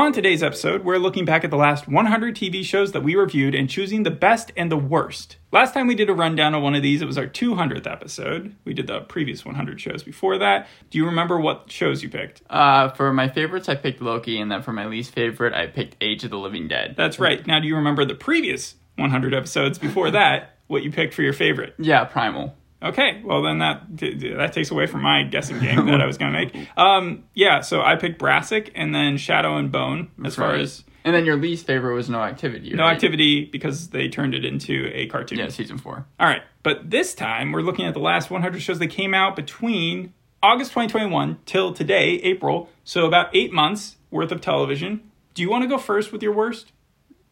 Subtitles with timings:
[0.00, 3.54] On today's episode, we're looking back at the last 100 TV shows that we reviewed
[3.54, 5.36] and choosing the best and the worst.
[5.52, 8.56] Last time we did a rundown of one of these, it was our 200th episode.
[8.64, 10.68] We did the previous 100 shows before that.
[10.88, 12.40] Do you remember what shows you picked?
[12.48, 15.96] Uh, for my favorites, I picked Loki, and then for my least favorite, I picked
[16.00, 16.94] Age of the Living Dead.
[16.96, 17.46] That's right.
[17.46, 21.34] Now, do you remember the previous 100 episodes before that, what you picked for your
[21.34, 21.74] favorite?
[21.78, 22.56] Yeah, Primal.
[22.82, 26.32] Okay, well then that that takes away from my guessing game that I was going
[26.32, 26.68] to make.
[26.76, 31.14] Um, yeah, so I picked Brassic and then Shadow and Bone as far as And
[31.14, 32.72] then your least favorite was No Activity.
[32.74, 35.38] no activity because they turned it into a cartoon.
[35.38, 36.06] Yeah, season four.
[36.18, 39.36] All right, but this time we're looking at the last 100 shows that came out
[39.36, 42.70] between August 2021 till today, April.
[42.84, 45.10] So about eight months worth of television.
[45.34, 46.72] Do you want to go first with your worst?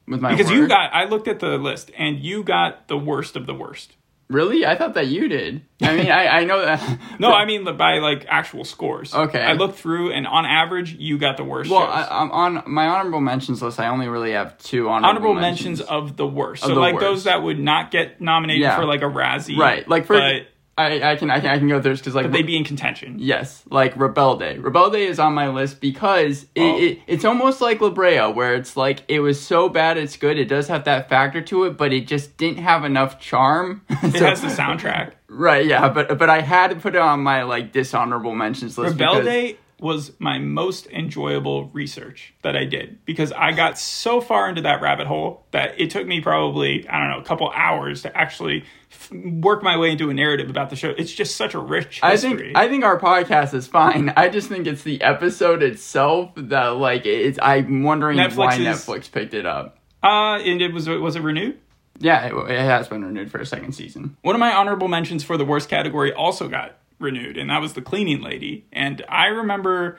[0.07, 3.35] With my Because you got, I looked at the list and you got the worst
[3.35, 3.95] of the worst.
[4.29, 5.63] Really, I thought that you did.
[5.83, 6.99] I mean, I I know that.
[7.19, 9.13] No, I mean by like actual scores.
[9.15, 9.41] Okay.
[9.41, 11.69] I looked through and on average, you got the worst.
[11.71, 12.07] Well, shows.
[12.11, 13.81] I, I'm on my honorable mentions list.
[13.81, 15.81] I only really have two honorable, honorable mentions.
[15.81, 16.63] of the worst.
[16.63, 17.05] So the like worst.
[17.05, 18.77] those that would not get nominated Yeah.
[18.77, 19.89] for like a Razzie, right.
[19.89, 20.47] Like for but,
[20.79, 22.65] I I can I can I can go through because like but they'd be in
[22.65, 23.17] contention.
[23.19, 24.61] Yes, like Rebelde.
[24.63, 26.79] Rebelde is on my list because it, Oh.
[26.79, 30.39] it, it's almost like La Brea, where it's like it was so bad it's good.
[30.39, 33.83] It does have that factor to it, but it just didn't have enough charm.
[33.91, 35.13] It has the soundtrack.
[35.29, 38.97] right, yeah, but but I had to put it on my like dishonorable mentions list.
[38.97, 44.49] because- Rebelde was my most enjoyable research that I did because I got so far
[44.49, 48.03] into that rabbit hole that it took me probably I don't know a couple hours
[48.03, 50.91] to actually f- work my way into a narrative about the show.
[50.91, 54.13] It's just such a rich I think I think our podcast is fine.
[54.17, 57.39] I just think it's the episode itself that like it's.
[57.41, 59.79] I'm wondering Netflix why is- Netflix picked it up.
[60.03, 61.59] uh, and it was was it renewed?
[62.01, 64.17] Yeah, it, it has been renewed for a second season.
[64.23, 67.73] One of my honorable mentions for the worst category also got renewed, and that was
[67.75, 68.67] the cleaning lady.
[68.73, 69.99] And I remember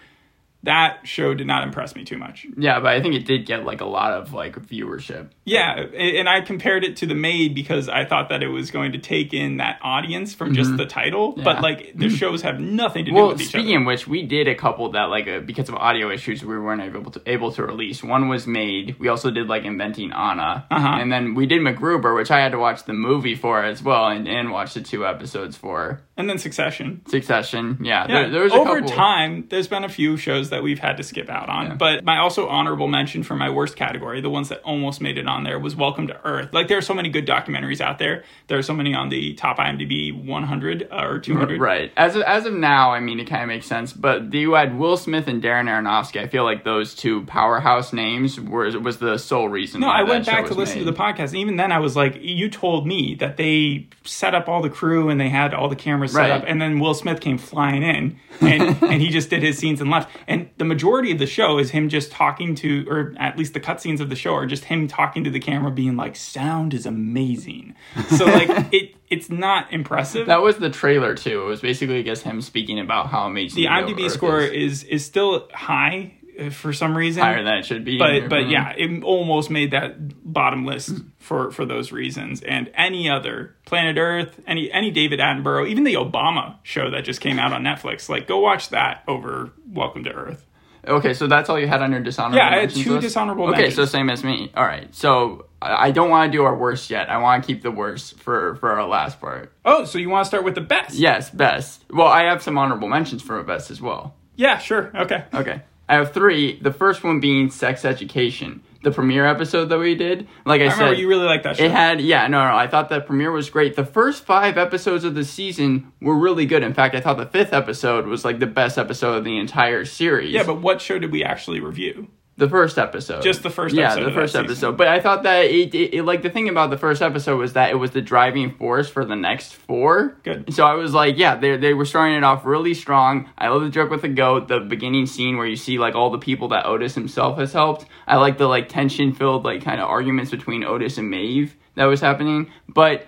[0.64, 2.46] that show did not impress me too much.
[2.58, 5.30] Yeah, but I think it did get like a lot of like viewership.
[5.46, 8.92] Yeah, and I compared it to the maid because I thought that it was going
[8.92, 13.06] to take in that audience from just the title, but like the shows have nothing
[13.06, 13.84] to do Well, with each speaking other.
[13.84, 16.82] of which, we did a couple that like uh, because of audio issues we weren't
[16.82, 18.04] able to able to release.
[18.04, 19.00] One was made.
[19.00, 20.88] We also did like inventing Anna, Uh-huh.
[21.00, 24.08] and then we did MacGruber, which I had to watch the movie for as well,
[24.10, 27.02] and, and watch the two episodes for And then Succession.
[27.08, 27.78] Succession.
[27.82, 28.90] Yeah, Yeah, there, there was a over couple.
[28.94, 31.66] time, there's been a few shows that we've had to skip out on.
[31.68, 31.76] Yeah.
[31.76, 35.28] But my also honorable mention for my worst category, the ones that almost made it
[35.28, 36.50] on there, was Welcome to Earth.
[36.52, 38.26] Like there are so many good documentaries out there.
[38.48, 41.62] There are so many on the top IMDb 100 uh, or 200.
[41.62, 41.92] Right.
[41.96, 43.94] As of, as of now, I mean, it kind of makes sense.
[43.94, 46.22] But you had Will Smith and Darren Aronofsky.
[46.22, 49.80] I feel like those two powerhouse names were was the sole reason.
[49.80, 50.86] No, I went back to listen made.
[50.86, 54.36] to the podcast, and even then, I was like, "You told me that they set
[54.36, 56.32] up all the crew and they had all the cameras set Right.
[56.32, 59.80] up, and then Will Smith came flying in, and and he just did his scenes
[59.82, 60.10] and left.
[60.28, 63.60] And the majority of the show is him just talking to, or at least the
[63.60, 66.86] cutscenes of the show are just him talking to the camera, being like, "Sound is
[66.86, 67.76] amazing."
[68.10, 70.28] So like it, it's not impressive.
[70.28, 71.42] That was the trailer too.
[71.44, 74.84] It was basically just him speaking about how amazing the IMDb score is.
[74.84, 76.14] is is still high
[76.52, 77.22] for some reason.
[77.24, 77.98] higher than it should be.
[77.98, 78.50] but but opinion.
[78.52, 82.42] yeah, it almost made that bottom list for for those reasons.
[82.42, 87.22] And any other Planet Earth, any any David Attenborough, even the Obama show that just
[87.22, 90.46] came out on Netflix, like go watch that over Welcome to Earth.
[90.88, 92.38] Okay, so that's all you had on your dishonorable.
[92.38, 93.02] Yeah, I had two list?
[93.02, 93.76] dishonorable Okay, mentions.
[93.76, 94.50] so same as me.
[94.56, 97.10] All right, so I I don't want to do our worst yet.
[97.10, 99.52] I want to keep the worst for for our last part.
[99.66, 100.96] Oh, so you want to start with the best?
[100.96, 101.84] Yes, best.
[101.92, 104.16] Well, I have some honorable mentions for a best as well.
[104.38, 104.90] Yeah, sure.
[104.96, 105.26] Okay.
[105.34, 105.62] Okay.
[105.90, 106.60] I have three.
[106.60, 108.62] The first one being sex education.
[108.82, 110.28] The premiere episode that we did.
[110.46, 111.66] Like I, I said, you really like that show.
[111.66, 113.76] it had yeah, no, no, I thought the premiere was great.
[113.76, 116.64] The first five episodes of the season were really good.
[116.64, 119.84] In fact, I thought the fifth episode was like the best episode of the entire
[119.84, 120.32] series.
[120.32, 122.08] yeah, but what show did we actually review?
[122.40, 123.22] The first episode.
[123.22, 124.46] Just the first yeah, episode the first season.
[124.46, 124.78] episode.
[124.78, 127.54] But I thought that it, it, it like the thing about the first episode was
[127.54, 130.18] that it was the driving force for the next four.
[130.24, 130.54] Good.
[130.54, 133.30] So I was like, yeah, they they were starting it off really strong.
[133.38, 136.10] I love the joke with the goat, the beginning scene where you see like all
[136.10, 137.86] the people that Otis himself has helped.
[138.08, 141.86] I like the like tension filled like kind of arguments between Otis and Maeve that
[141.86, 142.52] was happening.
[142.68, 143.06] But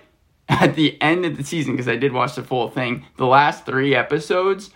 [0.48, 3.64] at the end of the season, because I did watch the full thing, the last
[3.64, 4.70] three episodes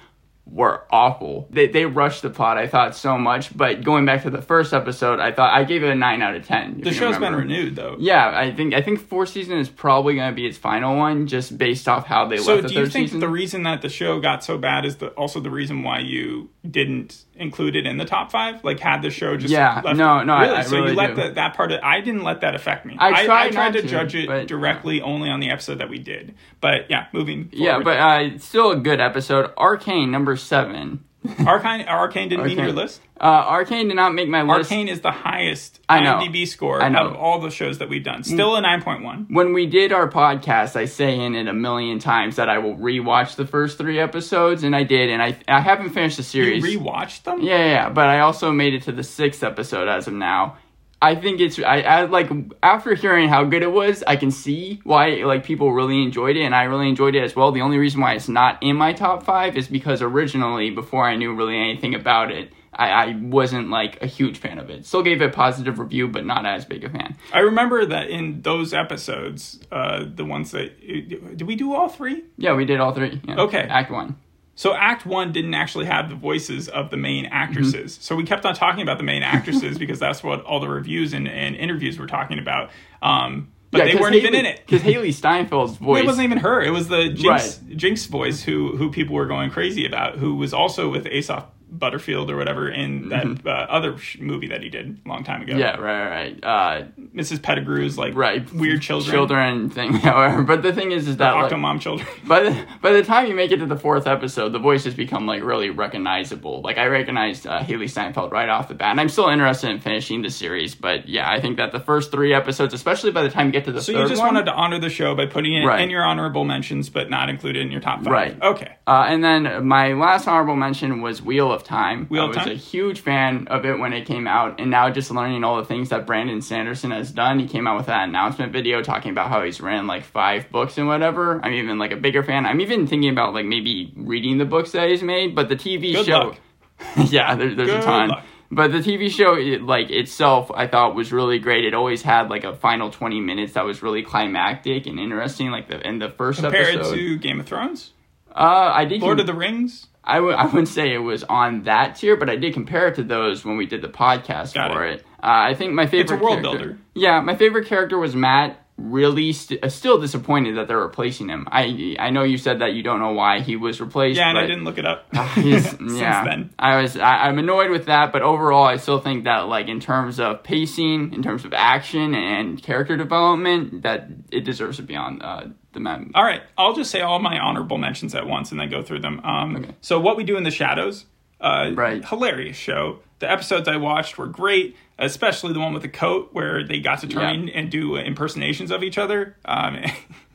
[0.49, 1.49] were awful.
[1.51, 3.57] They they rushed the plot, I thought so much.
[3.57, 6.37] But going back to the first episode, I thought I gave it a nine out
[6.37, 6.81] of ten.
[6.81, 7.39] The show's remember.
[7.39, 7.97] been renewed though.
[7.99, 11.27] Yeah, I think I think fourth season is probably going to be its final one,
[11.27, 13.21] just based off how they So left the do you think season.
[13.21, 16.49] the reason that the show got so bad is the, also the reason why you
[16.69, 18.63] didn't include it in the top five?
[18.65, 20.57] Like had the show just Yeah, left, no, no, I- really?
[20.57, 22.97] I so really you let the, that part of I didn't let that affect me.
[22.99, 25.99] I tried tried to, to, judge it but- directly only on the episode that we
[25.99, 26.35] did.
[26.61, 27.49] But yeah, moving.
[27.53, 29.53] yeah, but uh, still a good episode.
[29.57, 31.05] Arcane number seven.
[31.47, 33.01] Arcane Arcane didn't meet your list.
[33.19, 34.71] Uh, Arcane did not make my list.
[34.71, 36.19] Arcane is the highest I know.
[36.19, 36.99] IMDb score I know.
[36.99, 38.25] out of all the shows that we've done.
[38.25, 39.27] Still a nine point one.
[39.31, 42.77] When we did our podcast, I say in it a million times that I will
[42.77, 46.63] rewatch the first three episodes, and I did, and I I haven't finished the series.
[46.65, 47.41] You rewatched them?
[47.41, 50.59] Yeah, yeah, yeah, but I also made it to the sixth episode as of now.
[51.07, 52.29] I think it's I, I like
[52.65, 56.43] after hearing how good it was, I can see why like people really enjoyed it,
[56.43, 57.53] and I really enjoyed it as well.
[57.53, 61.15] The only reason why it's not in my top five is because originally, before I
[61.15, 64.85] knew really anything about it, I, I wasn't like a huge fan of it.
[64.85, 67.17] Still gave it a positive review, but not as big a fan.
[67.33, 72.25] I remember that in those episodes, uh, the ones that did we do all three?
[72.37, 73.21] Yeah, we did all three.
[73.29, 73.43] Yeah.
[73.43, 73.61] Okay.
[73.61, 74.17] Act one.
[74.57, 77.93] So Act One didn't actually have the voices of the main actresses.
[77.93, 78.03] Mm-hmm.
[78.03, 81.13] So we kept on talking about the main actresses because that's what all the reviews
[81.13, 82.71] and, and interviews were talking about.
[83.03, 84.63] Um, but they weren't even in it.
[84.65, 86.03] because Hailee Steinfeld's voice.
[86.03, 86.63] It wasn't even her.
[86.63, 87.77] It was the Jinx, Right.
[87.77, 90.17] Jinx voice who who people were going crazy about.
[90.17, 91.47] Who was also with Asa
[91.79, 95.43] Butterfield or whatever in that uh, other sh- movie that he did a long time
[95.43, 95.53] ago.
[95.53, 95.61] Mm-hmm.
[95.61, 96.85] Yeah, right, right, uh,
[97.15, 97.43] Mrs.
[97.43, 98.51] Pettigrew's like right.
[98.53, 99.93] weird children, children thing.
[100.07, 102.09] However, but the thing is, is that like, Octomom children.
[102.25, 105.27] by the by the time you make it to the fourth episode, the voices become
[105.27, 106.61] like really recognizable.
[106.63, 109.81] Like I recognized uh, Hailee Steinfeld right off the bat, and I'm still interested in
[109.81, 110.75] finishing the series.
[110.75, 113.65] But yeah, I think that the first three episodes, especially by the time you get
[113.67, 115.81] to the So you just one, wanted to honor the show by putting it Right.
[115.81, 118.13] in your honorable mentions, but not included in your top five.
[118.13, 118.43] Right.
[118.43, 118.77] Okay.
[118.87, 122.07] Uh, and then my last honorable mention was Wheel of Time.
[122.07, 122.49] Wheel I was Time?
[122.49, 125.65] a huge fan of it when it came out, and now just learning all the
[125.65, 127.39] things that Brandon Sanderson has done.
[127.39, 130.79] He came out with that announcement video talking about how he's written like five books
[130.79, 131.41] and whatever.
[131.45, 132.47] I'm even like a bigger fan.
[132.47, 135.93] I'm even thinking about like maybe reading the books that he's made, but the TV
[135.93, 136.35] Good show.
[136.97, 138.09] yeah, there, there's Good a ton.
[138.09, 138.25] luck.
[138.51, 141.65] But the TV show, it, like itself, I thought was really great.
[141.65, 145.51] It always had like a final 20 minutes that was really climactic and interesting.
[145.51, 147.91] Like the in the first Compared episode, to Game of Thrones,
[148.37, 149.87] uh, I did Lord of the Rings.
[150.05, 152.95] I w- I wouldn't say it was on that tier, but I did compare it
[152.97, 155.01] to those when we did the podcast Got for it.
[155.01, 155.07] it.
[155.23, 156.79] Uh, I think my favorite a world character- builder.
[156.95, 158.63] Yeah, my favorite character was Matt.
[158.79, 161.49] Really, st- uh, still disappointed that they're replacing him.
[161.51, 164.19] I I know you said that you don't know why he was replaced.
[164.19, 166.51] Yeah, and I didn't look it up since yeah, then.
[166.59, 169.81] I was I, I'm annoyed with that, but overall, I still think that like in
[169.81, 174.95] terms of pacing, in terms of action and character development, that it deserves to be
[174.95, 176.03] on uh, the map.
[176.15, 179.01] All right, I'll just say all my honorable mentions at once and then go through
[179.01, 179.21] them.
[179.25, 179.75] Um, Okay.
[179.81, 181.07] So, what we do in the shadows,
[181.41, 182.05] uh, Right.
[182.05, 183.01] Hilarious show.
[183.19, 187.01] The episodes I watched were great, especially the one with the coat where they got
[187.01, 187.55] to turn Yeah.
[187.59, 189.37] and do impersonations of each other.
[189.45, 189.79] Um,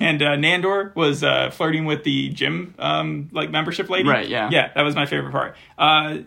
[0.00, 4.08] and uh, Nandor was uh, flirting with the gym um, like membership lady.
[4.08, 4.48] Right, yeah.
[4.50, 5.56] Yeah, that was my favorite part.
[5.76, 6.18] Uh,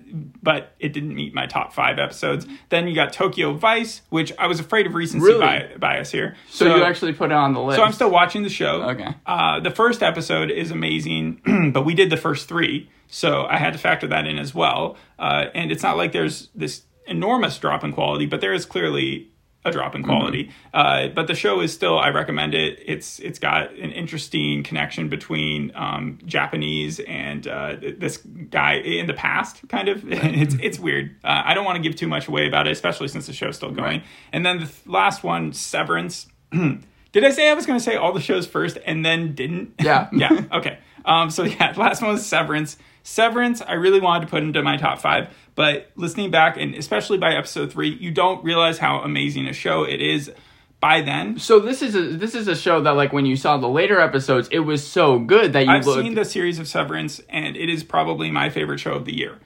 [0.42, 2.46] but it didn't meet my top five episodes.
[2.70, 5.40] Then you got Tokyo Vice, which I was afraid of recency Really?
[5.40, 6.36] bi- bias here.
[6.50, 7.78] So, you actually put it on the list.
[7.78, 8.82] So I'm still watching the show.
[8.92, 9.08] Okay.
[9.26, 13.74] Uh, the first episode is amazing, but we did the first three, so I had
[13.74, 14.98] to factor that in as well.
[15.20, 19.31] Uh, and it's not like there's this enormous drop in quality, but there is clearly
[19.64, 20.52] a drop in quality.
[20.74, 22.80] Uh, but the show is still, I recommend it.
[22.86, 29.14] It's it's got an interesting connection between um, Japanese and uh, this guy in the
[29.14, 30.04] past, kind of.
[30.12, 31.16] it's it's weird.
[31.24, 33.56] Uh, I don't want to give too much away about it, especially since the show's
[33.56, 33.82] still going.
[33.84, 34.04] Right.
[34.32, 36.28] And then the th- last one, Severance.
[37.12, 39.74] Did I say I was going to say all the shows first and then didn't?
[39.82, 40.10] Yeah.
[40.14, 40.46] yeah.
[40.52, 40.80] Okay.
[41.04, 42.78] Um, so yeah, the last one was Severance.
[43.04, 47.18] Severance, I really wanted to put into my top five, but listening back and especially
[47.18, 50.32] by episode three, you don't realize how amazing a show it is
[50.80, 51.38] by then.
[51.38, 54.00] So this is a this is a show that like when you saw the later
[54.00, 56.02] episodes, it was so good that you I've looked.
[56.04, 59.40] seen the series of Severance, and it is probably my favorite show of the year.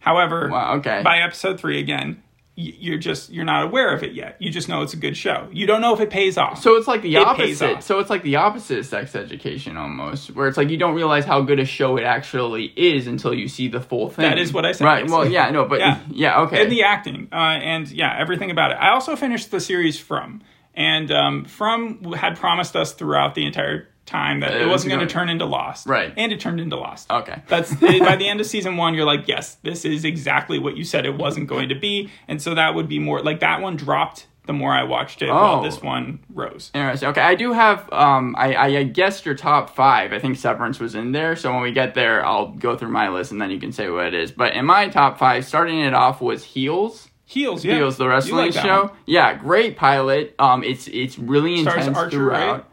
[0.00, 1.00] However, Wow, okay.
[1.02, 2.22] by episode three again,
[2.56, 4.36] you're just you're not aware of it yet.
[4.38, 5.48] You just know it's a good show.
[5.52, 6.62] You don't know if it pays off.
[6.62, 7.82] so it's like the It opposite.
[7.82, 11.24] So it's like the opposite of sex education almost, where it's like you don't realize
[11.24, 14.22] how good a show it actually is until you see the full thing.
[14.22, 15.08] That is what I said, Right.
[15.10, 15.98] Well, yeah, no, but Yeah.
[16.10, 16.62] yeah, okay.
[16.62, 18.74] and the acting, uh, and yeah, everything about it.
[18.74, 20.42] I also finished the series From,
[20.74, 24.94] and um, From had promised us throughout the entire time that It it, was wasn't
[24.94, 26.12] going to turn into Lost, Right.
[26.16, 27.10] And it turned into Lost.
[27.10, 27.42] okay.
[27.48, 30.84] That's by the end of season one, you're like, yes, this is exactly what you
[30.84, 33.76] said it wasn't going to be, and so that would be more like that one
[33.76, 34.26] dropped.
[34.46, 35.62] The more I watched it, while Oh.
[35.62, 36.70] this one rose.
[36.74, 37.08] Interesting.
[37.08, 37.90] Okay, I do have.
[37.90, 40.12] Um, I, I guessed your top five.
[40.12, 41.34] I think Severance was in there.
[41.34, 43.88] So when we get there, I'll go through my list and then you can say
[43.88, 44.32] what it is.
[44.32, 47.08] But in my top five, starting it off was Heels.
[47.24, 48.82] Heels, yeah, Heels, the wrestling like show.
[48.88, 48.90] one.
[49.06, 50.34] Yeah, great pilot.
[50.38, 52.52] Um, it's it's really Stars intense Archer, throughout.
[52.52, 52.64] right?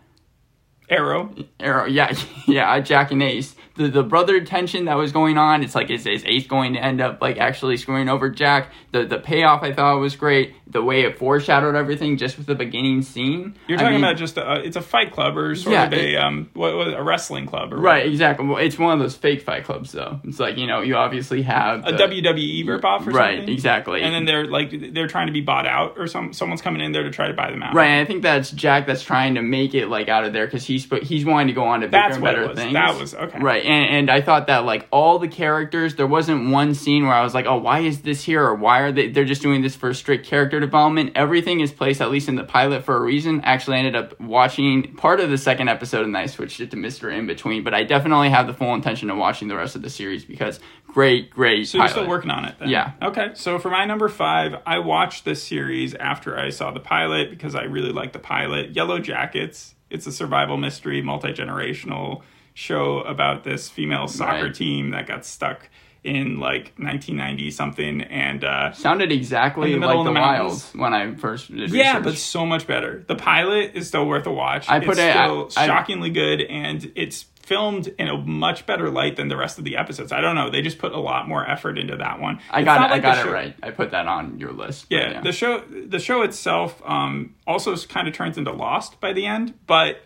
[0.92, 1.34] Arrow.
[1.60, 2.14] Arrow, yeah,
[2.48, 3.56] yeah, Jack and Ace.
[3.76, 5.64] The the brother tension that was going on.
[5.64, 8.70] It's like is is Ace going to end up like actually screwing over Jack?
[8.92, 10.54] The the payoff I thought was great.
[10.68, 13.56] The way it foreshadowed everything just with the beginning scene.
[13.68, 15.94] You're I talking mean- about just a, it's a fight club or sort Yeah, of
[15.94, 18.46] a um what, what a wrestling club or Right, exactly.
[18.48, 20.20] Well, it's one of those fake fight clubs, though.
[20.24, 23.40] It's like you know, you obviously have a the- WWE ripoff or right, something.
[23.40, 24.02] Right, exactly.
[24.02, 26.92] And then they're like they're trying to be bought out or some someone's coming in
[26.92, 27.74] there to try to buy them out.
[27.74, 30.46] Right, and I think that's Jack that's trying to make it like out of there
[30.46, 32.74] because he's but he's wanting to go on to bigger That's and better things.
[32.74, 33.40] That was- okay.
[33.40, 37.14] Right, and and I thought that like all the characters, there wasn't one scene where
[37.14, 39.10] I was like, oh, why is this here or why are they?
[39.10, 41.14] They're just doing this for strict character development.
[41.16, 43.42] Everything is placed at least in the pilot for a reason.
[43.42, 46.78] Actually, I ended up watching part of the second episode and I switched it to
[46.78, 47.64] Mister In Between.
[47.64, 50.60] But I definitely have the full intention of watching the rest of the series because
[50.88, 51.68] great, great.
[51.68, 52.70] So you're still working on it then?
[52.70, 52.94] Yeah.
[53.02, 53.32] Okay.
[53.34, 57.56] So for my number five, I watched this series after I saw the pilot because
[57.56, 58.74] I really like the pilot.
[58.74, 59.74] Yellowjackets.
[59.90, 62.22] It's a survival mystery, multi generational
[62.54, 64.56] show about this female soccer Right.
[64.56, 65.70] team that got stuck
[66.04, 70.20] in like 1990 something and uh Sounded exactly the like the, the.
[70.20, 72.04] Wilds when I first did yeah, research.
[72.04, 73.04] but so much better.
[73.08, 74.68] The pilot is still worth a watch.
[74.68, 78.66] I put it's it- still I- I- shockingly good, and it's filmed in a much
[78.66, 80.12] better light than the rest of the episodes.
[80.12, 80.50] I don't know.
[80.50, 82.40] They just put a lot more effort into that one.
[82.50, 82.84] I got it.
[82.86, 83.56] like I got it right.
[83.62, 84.88] I put that on your list.
[84.90, 89.14] but Yeah, the show the show itself um, also kind of turns into Lost by
[89.14, 90.02] the end, but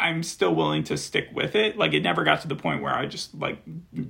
[0.00, 1.76] I'm still willing to stick with it.
[1.78, 3.58] Like it never got to the point where I just like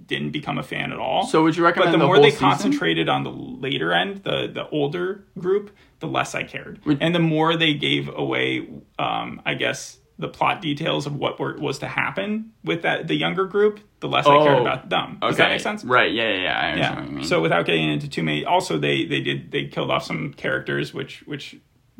[0.07, 1.27] didn't become a fan at all.
[1.27, 2.49] So would you recommend But the, the more they season?
[2.49, 7.15] concentrated on the later end, the the older group, the less I cared, Would- and
[7.15, 8.69] the more they gave away,
[8.99, 9.97] um, I guess.
[10.19, 14.07] The plot details of what were, was to happen with that the younger group, the
[14.07, 15.17] less I cared Oh, about them.
[15.19, 15.45] Does Okay.
[15.45, 15.83] that make sense?
[15.83, 16.13] Right.
[16.13, 16.29] Yeah.
[16.29, 16.43] Yeah.
[16.43, 16.59] yeah.
[16.61, 17.25] I understand what you Yeah.
[17.25, 20.93] So without getting into too many, also they they did they killed off some characters,
[20.93, 21.57] which which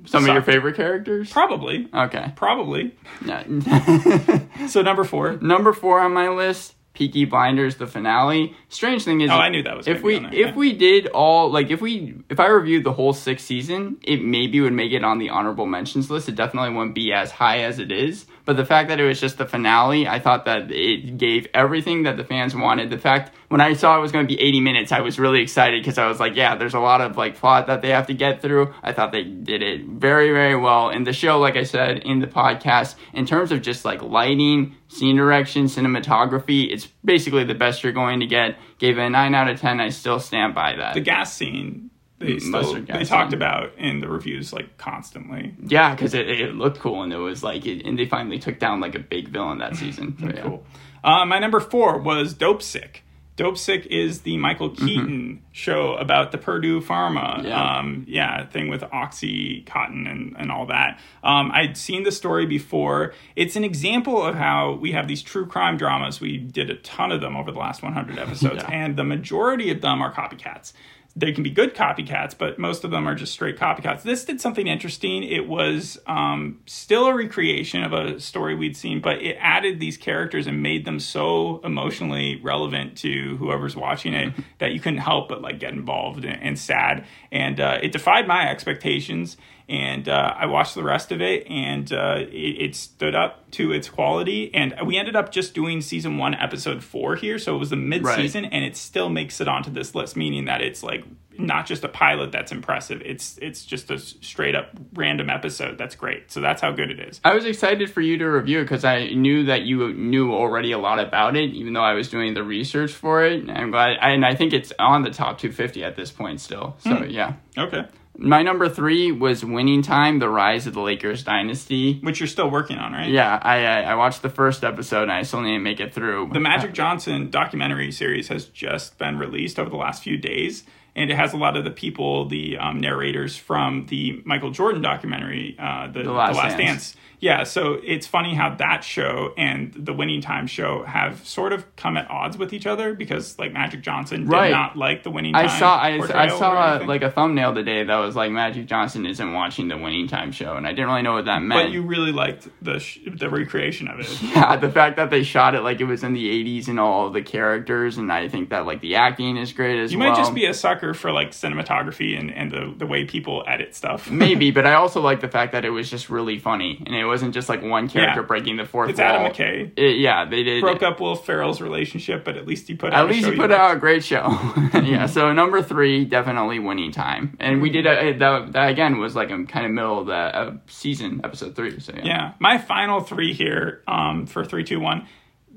[0.07, 1.31] some of your favorite characters.
[1.33, 2.33] Probably, Okay.
[2.37, 2.95] probably.
[4.69, 5.33] So number four.
[5.39, 8.55] Number four on my list, Peaky Blinders, the finale.
[8.69, 10.55] Strange thing is, Oh, I knew that was if we there, if yeah.
[10.55, 14.61] we did all like if we if I reviewed the whole sixth season, it maybe
[14.61, 16.29] would make it on the honorable mentions list.
[16.29, 18.27] It definitely wouldn't be as high as it is.
[18.45, 22.03] But the fact that it was just the finale, I thought that it gave everything
[22.05, 22.91] that the fans wanted.
[22.91, 25.43] The fact when I saw it was going to be 80 minutes, I was really
[25.43, 28.07] excited because I was like, yeah, there's a lot of like plot that they have
[28.07, 28.73] to get through.
[28.81, 30.89] I thought they did it very, very well.
[30.89, 34.77] And the show, like I said in the podcast, in terms of just like lighting,
[34.87, 38.57] scene direction, cinematography, it's basically the best you're going to get.
[38.79, 39.81] Gave it a 9 out of 10.
[39.81, 40.95] I still stand by that.
[40.95, 41.91] The gas scene.
[42.21, 45.57] They still, they talked about in the reviews like constantly.
[45.67, 48.61] yeah, because it, it looked cool and it was like, it, and they finally took
[48.61, 50.17] down like a big villain that season.
[50.21, 50.43] So, yeah.
[50.43, 50.65] Cool.
[51.03, 52.99] Uh, my number four was Dopesick.
[53.41, 57.47] Dopesick is the Michael Keaton show about the Purdue Pharma, Mm-hmm.
[57.47, 57.79] Yeah.
[57.79, 61.01] um, yeah, thing with OxyContin and, and all that.
[61.25, 63.15] Um, I'd seen the story before.
[63.37, 66.21] It's an example of how we have these true crime dramas.
[66.21, 68.71] We did a ton of them over the last 100 episodes, Yeah.
[68.71, 70.73] and the majority of them are copycats.
[71.17, 74.03] They can be good copycats, but most of them are just straight copycats.
[74.03, 75.25] This did something interesting.
[75.25, 79.97] It was um, still a recreation of a story we'd seen, but it added these
[79.97, 85.29] characters and made them so emotionally relevant to whoever's watching it that you couldn't help
[85.29, 87.05] but like get involved and, and sad.
[87.33, 89.37] And uh, it defied my expectations.
[89.71, 92.27] And uh, I watched the rest of it, and uh, it,
[92.61, 94.53] it stood up to its quality.
[94.53, 97.77] And we ended up just doing season one, episode four here, so it was the
[97.77, 101.05] mid-season, and it still makes it onto this list, meaning that it's like
[101.39, 103.01] not just a pilot that's impressive.
[103.05, 106.31] It's it's just a straight up random episode that's great.
[106.31, 107.21] So that's how good it is.
[107.25, 110.73] I was excited for you to review it because I knew that you knew already
[110.73, 113.49] a lot about it, even though I was doing the research for it.
[113.49, 116.77] I'm glad, and I think it's on the top 250 at this point still.
[116.81, 117.85] So yeah, Okay,
[118.21, 121.99] my number three was Winning Time: The Rise of the Lakers Dynasty.
[122.01, 123.09] which you're still working on, right?
[123.09, 125.95] Yeah, I I, I watched the first episode and I still need to make it
[125.95, 126.31] through.
[126.33, 131.11] The Magic Johnson documentary series has just been released over the last few days, and
[131.11, 135.57] it has a lot of the people, the um, narrators from the Michael Jordan documentary,
[135.59, 136.93] uh, the, the Last Last, Dance.
[136.93, 136.97] Dance.
[137.21, 141.65] Yeah, so it's funny how that show and the Winning Time show have sort of
[141.77, 144.51] come at odds with each other because, like, Magic Johnson did Right.
[144.51, 145.45] not like the Winning Time.
[145.45, 146.89] I saw I, I saw uh, anything.
[146.89, 150.55] like a thumbnail today that was like Magic Johnson isn't watching the Winning Time show,
[150.57, 151.67] and I didn't really know what that meant.
[151.67, 154.23] but you really liked the sh- the recreation of it.
[154.23, 156.27] yeah, the fact that they shot it like it was in the
[156.61, 159.93] 80s and all the characters, and I think that like the acting is great as
[159.93, 160.09] You well.
[160.09, 163.45] You might just be a sucker for like cinematography and, and the, the way people
[163.47, 164.11] edit stuff.
[164.11, 167.05] Maybe, but I also like the fact that it was just really funny, and it
[167.11, 168.27] wasn't just like one character Yeah.
[168.27, 169.09] breaking the fourth It's wall.
[169.09, 169.73] Adam McKay.
[169.77, 170.61] It- yeah, they did.
[170.63, 173.31] Broke up Will Ferrell's relationship, but at least he put out At a least show
[173.33, 174.27] you put out a great show.
[174.75, 175.07] yeah.
[175.07, 178.53] So number three, definitely winning time, and we did a, that.
[178.53, 181.79] That again was like a kind of middle of the uh, season, episode three.
[181.81, 182.05] So yeah.
[182.05, 185.07] Yeah, my final three here um, for three, two, one.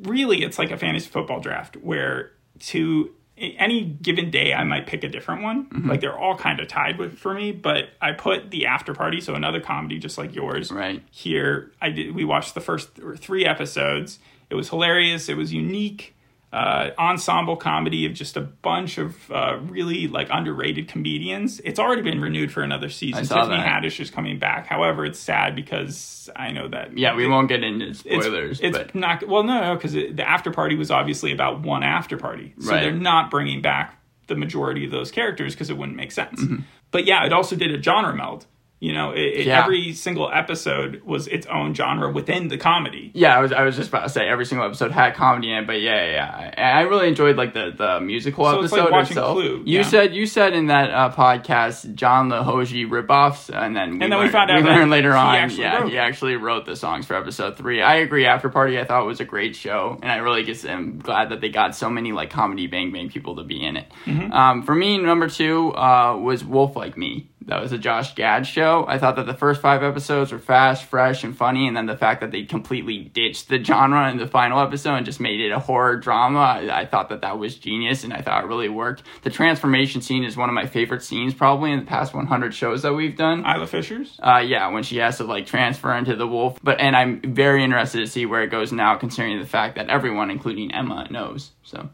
[0.01, 5.03] really it's like a fantasy football draft where to any given day I might pick
[5.03, 5.65] a different one.
[5.65, 5.89] Mm-hmm.
[5.89, 9.21] Like they're all kind of tied with for me, but I put the after party,
[9.21, 10.71] so another comedy just like yours.
[10.71, 11.03] Right.
[11.11, 14.19] Here I did we watched the first th- three episodes.
[14.49, 16.15] It was hilarious, it was unique.
[16.53, 21.59] Uh, ensemble comedy of just a bunch of uh, really like underrated comedians.
[21.61, 23.23] It's already been renewed for another season.
[23.25, 23.83] Tiffany that.
[23.83, 24.67] Haddish is coming back.
[24.67, 28.77] However, it's sad because I know that Yeah, we it- won't get into spoilers, it's
[28.77, 32.53] but not well no no because the after party was obviously about one after party
[32.59, 32.81] so Right.
[32.83, 36.57] they're not bringing back the majority of those characters because it wouldn't make sense Mm-hmm.
[36.91, 38.45] but yeah it also did a genre meld
[38.85, 39.63] you know it, it- Yeah.
[39.63, 43.75] every single episode was its own genre within the comedy yeah, I was I was
[43.75, 46.77] just about to say every single episode had comedy in it, but yeah, yeah, yeah.
[46.79, 49.33] I really enjoyed like the the musical So it's episode like watching itself.
[49.37, 49.83] Clue, You yeah.
[49.93, 54.19] said you said in that uh, podcast Jon Lajoie ripoffs, and then we And then
[54.19, 57.15] we found out we learned later on, yeah, wrote he actually wrote the songs for
[57.15, 57.81] episode three.
[57.81, 58.25] I agree.
[58.25, 61.39] After Party, I thought was a great show, and I really just am glad that
[61.41, 63.87] they got so many like comedy bang bang people to be in it.
[64.05, 64.31] Mm-hmm.
[64.31, 67.29] Um, for me, number two uh, was Wolf Like Me.
[67.47, 68.85] That was a Josh Gad show.
[68.87, 71.97] I thought that the first five episodes were fast, fresh, and funny, and then the
[71.97, 75.51] fact that they completely ditched the genre in the final episode and just made it
[75.51, 78.69] a horror drama, I, I thought that that was genius, and I thought it really
[78.69, 79.03] worked.
[79.23, 82.81] The transformation scene is one of my favorite scenes, probably in the past 100 shows
[82.83, 83.39] that we've done.
[83.45, 86.59] Isla Fishers Uh, yeah, when she has to like transfer into the wolf.
[86.63, 89.89] But and I'm very interested to see where it goes now, considering the fact that
[89.89, 91.51] everyone, including Emma, knows.
[91.63, 91.89] So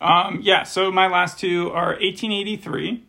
[0.00, 3.04] um yeah so my last two are 1883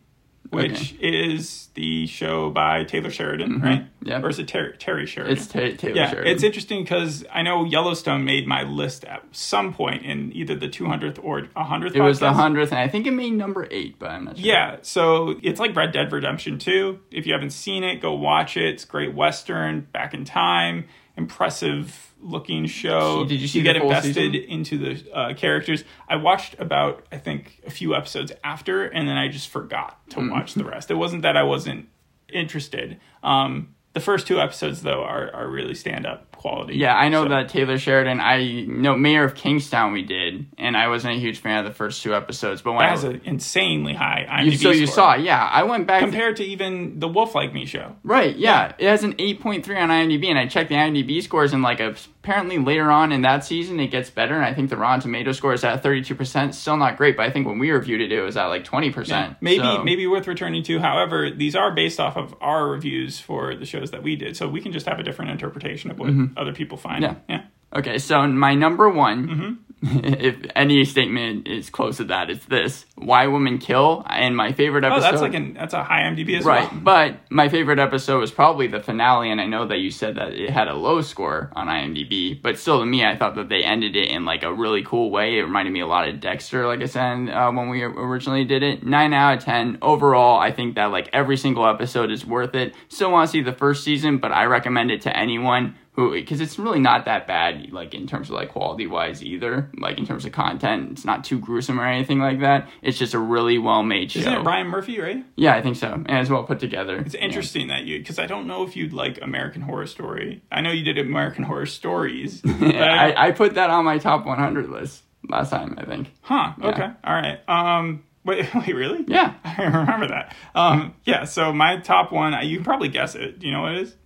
[0.50, 4.08] which is the show by Taylor Sheridan right Mm-hmm.
[4.08, 4.20] Yeah.
[4.22, 6.32] or is it Terry, Terry Sheridan it's Ta Taylor yeah, Sheridan.
[6.32, 10.68] it's interesting because I know Yellowstone made my list at some point in either the
[10.68, 11.94] 200th or 100th.
[11.94, 14.46] it was the hundredth, and I think it made number eight, but I'm not sure.
[14.46, 16.98] Yeah, so it's like Red Dead Redemption 2.
[17.10, 18.64] If you haven't seen it, go watch it.
[18.64, 20.86] It's great western, back in time,
[21.20, 23.24] impressive looking show.
[23.24, 24.34] Did you see You get invested season?
[24.50, 25.84] into the uh, characters.
[26.08, 30.16] I watched about I think a few episodes after, and then I just forgot to
[30.20, 30.30] Hmm.
[30.30, 30.90] watch the rest.
[30.90, 31.88] It wasn't that I wasn't
[32.32, 32.98] interested.
[33.22, 36.74] Um, the first two episodes though are, are really stand up quality.
[36.76, 38.18] Yeah, I know So- that Taylor Sheridan.
[38.20, 39.92] I know Mayor of Kingstown.
[39.92, 42.62] We did, and I wasn't a huge fan of the first two episodes.
[42.62, 45.64] But when That I has an insanely high you, IMDb so you saw, yeah, I
[45.64, 46.00] went back.
[46.00, 47.94] compared to even the Wolf Like Me show.
[48.02, 48.72] Right, yeah.
[48.78, 51.80] It has an 8.3 on IMDb, and I checked the IMDb scores, and like
[52.22, 54.34] apparently later on in that season, it gets better.
[54.34, 56.54] And I think the Rotten Tomato score is at 32%.
[56.54, 59.36] Still not great, but I think when we reviewed it, it was at like 20%.
[59.40, 60.78] Maybe So- maybe worth returning to.
[60.80, 64.48] However, these are based off of our reviews for the shows that we did, so
[64.48, 67.02] we can just have a different interpretation of what other people find.
[67.04, 67.14] Mm-hmm.
[67.30, 67.36] Yeah.
[67.38, 67.42] yeah.
[67.74, 69.52] Okay, so my number one, Mm-hmm.
[69.82, 74.04] if any statement is close to that, it's this: Why Women Kill.
[74.10, 75.06] And my favorite episode.
[75.06, 76.70] Oh, that's like an that's a high MDB as Right, well.
[76.70, 80.16] Right, but my favorite episode was probably the finale, and I know that you said
[80.16, 83.48] that it had a low score on IMDb, but still, to me, I thought that
[83.48, 85.38] they ended it in like a really cool way.
[85.38, 88.62] It reminded me a lot of Dexter, like I said uh, when we originally did
[88.62, 88.84] it.
[88.84, 90.38] Nine out of ten overall.
[90.38, 92.74] I think that like every single episode is worth it.
[92.88, 95.76] Still want to see the first season, but I recommend it to anyone
[96.08, 99.98] because it's really not that bad like in terms of like quality wise either like
[99.98, 103.18] in terms of content it's not too gruesome or anything like that it's just a
[103.18, 105.24] really well made show Isn't it Brian Murphy, right?
[105.36, 105.92] yeah, I think so.
[105.92, 106.98] And it's well put together.
[106.98, 110.42] It's interesting that you because I don't know if you'd like American Horror Story.
[110.50, 112.40] I know you did American Horror Stories.
[112.46, 116.10] I I, I put that on my top 100 list last time, I think.
[116.22, 116.52] huh.
[116.62, 116.88] Okay.
[117.04, 117.38] All right.
[117.48, 118.04] Um.
[118.24, 118.52] Wait.
[118.54, 118.74] Wait.
[118.74, 119.04] Really?
[119.08, 119.34] Yeah.
[119.44, 120.34] I remember that.
[120.54, 120.94] Um.
[121.04, 121.24] Yeah.
[121.24, 122.34] So my top one.
[122.46, 123.38] You can probably guess it.
[123.38, 123.96] Do you know what it is?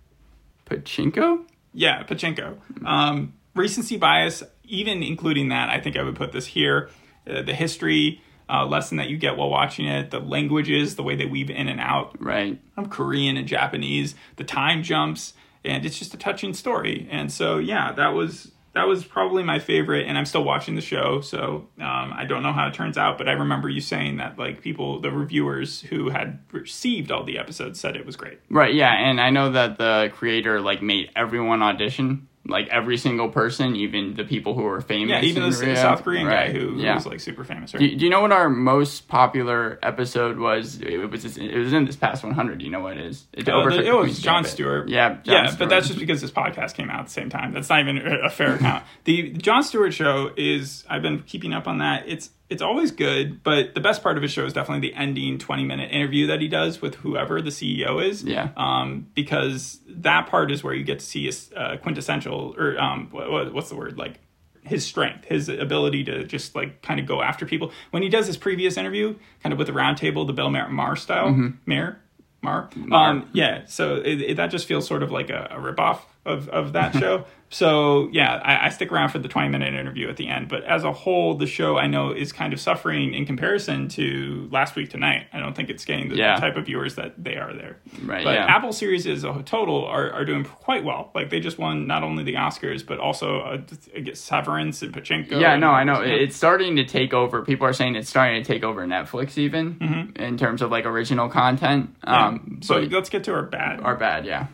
[0.65, 1.45] Pachinko?
[1.75, 2.57] Yeah, Pachinko.
[2.85, 6.89] Um, recency bias, even including that, I think I would put this here.
[7.29, 11.15] Uh, the history uh, lesson that you get while watching it, the languages, the way
[11.15, 12.59] they weave in and out Right.
[12.77, 15.33] I'm Korean and Japanese, the time jumps,
[15.63, 17.07] and it's just a touching story.
[17.11, 20.05] And so, yeah, that was that was probably my favorite.
[20.07, 23.17] And I'm still watching the show, so um, I don't know how it turns out.
[23.17, 27.39] But I remember you saying that like people, the reviewers who had received all the
[27.39, 28.39] episodes, said it was great.
[28.49, 28.93] Right, yeah.
[28.93, 32.27] And I know that the creator, like, made everyone audition.
[32.47, 35.09] Like, every single person, even the people who are famous.
[35.09, 35.75] Yeah, even the Korea.
[35.77, 36.93] South Korean Right, guy who, yeah.
[36.93, 37.73] was like super famous.
[37.73, 37.79] Right?
[37.79, 40.79] do, do you know what our most popular episode was?
[40.79, 42.59] It was it was in this past 100.
[42.59, 43.25] Do you know what it is?
[43.33, 44.43] It, Uh, the- it was Jon.
[44.45, 44.87] Stewart.
[44.89, 45.59] Yeah, Jon yeah, Stewart.
[45.59, 47.51] but that's just because this podcast came out at the same time.
[47.51, 48.83] That's not even a a fair account.
[49.05, 52.03] The Jon Stewart show is I've been keeping up on that.
[52.07, 55.37] It's it's always good, but the best part of his show is definitely the ending
[55.39, 58.23] twenty minute interview that he does with whoever the CEO is.
[58.23, 58.49] Yeah.
[58.55, 63.07] Um, because that part is where you get to see his uh, quintessential or um,
[63.11, 64.19] what, what- what's the word like
[64.63, 67.71] his strength, his ability to just like kind of go after people.
[67.91, 70.69] When he does his previous interview, kind of with the round table, the Bill Maher,
[70.69, 71.29] Maher style,
[71.67, 71.99] Maher,
[72.41, 73.65] Mar, Um, yeah.
[73.67, 76.93] So it, it, that just feels sort of like a, a ripoff of of that
[76.99, 77.25] show.
[77.55, 80.49] So yeah, I, I stick around for the twenty minute interview at the end.
[80.49, 84.49] But as a whole, the show I know is kind of suffering in comparison to
[84.51, 85.27] last week tonight.
[85.31, 86.35] I don't think it's getting the Yeah.
[86.35, 87.77] type of viewers that they are there.
[88.03, 88.45] Right, But yeah.
[88.53, 91.11] Apple series as a total are, are doing quite well.
[91.15, 93.61] Like they just won not only the Oscars but also uh,
[93.95, 95.39] I guess Severance and Pachinko.
[95.39, 96.01] Yeah, and- no, I know.
[96.01, 96.13] Yeah.
[96.15, 97.41] It's starting to take over.
[97.43, 100.21] People are saying it's starting to take over Netflix even Mm-hmm.
[100.21, 101.95] in terms of like original content.
[102.03, 103.79] Um, so let's get to our bad.
[103.79, 104.47] Our bad, yeah.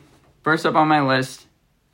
[0.43, 1.47] First up on my list,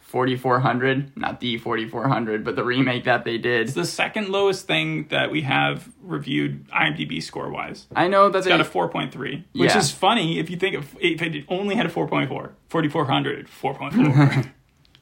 [0.08, 3.62] 4400, not the 4400, but the remake that they did.
[3.62, 7.88] It's the second lowest thing that we have reviewed IMDb score wise.
[7.96, 9.78] I know that It's got they, a 4.3, which Yeah.
[9.78, 12.52] is funny if you think of if it only had a 4.4.
[12.70, 14.50] 4400, 4.4.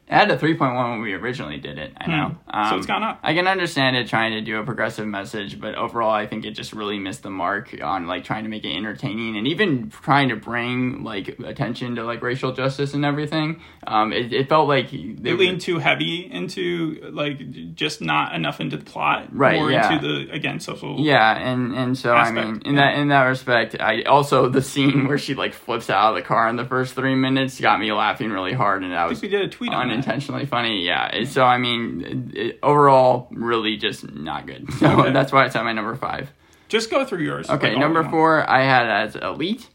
[0.08, 1.92] it had a 3.1 when we originally did it.
[1.96, 2.36] I know.
[2.48, 2.70] Hmm.
[2.70, 3.18] So it's gone up.
[3.24, 6.52] I can understand it trying to do a progressive message, but overall, I think it
[6.52, 10.28] just really missed the mark on like trying to make it entertaining and even trying
[10.28, 13.60] to bring like attention to like racial justice and everything.
[13.86, 18.60] Um, it, it felt like they leaned were- too heavy into like just not enough
[18.60, 19.92] into the plot, Right, More yeah.
[19.92, 21.00] into the again social.
[21.00, 22.92] Yeah, and and so I mean, in yeah.
[22.92, 26.22] that in that respect, I also the scene where she like flips out of the
[26.22, 29.20] car in the first three minutes got me laughing really hard, and that I was
[29.20, 29.95] we did a tweet on that.
[29.96, 30.84] Unintentionally funny.
[30.84, 34.72] Yeah, so I mean, it, overall, really just not good.
[34.78, 35.12] So Okay.
[35.12, 36.30] that's why it's at my number five.
[36.68, 37.48] Just go through yours.
[37.48, 39.68] Okay, like, number four, I had as Elite.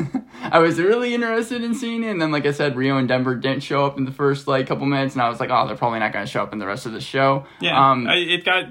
[0.42, 3.34] I was really interested in seeing it, and then like I said, Rio and Denver
[3.34, 5.76] didn't show up in the first like couple minutes, and I was like, oh, they're
[5.76, 7.44] probably not going to show up in the rest of the show.
[7.60, 8.64] Yeah, Um, I, it got